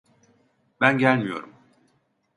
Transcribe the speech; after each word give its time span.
Ben 0.81 0.97
gelmiyorum. 0.97 1.55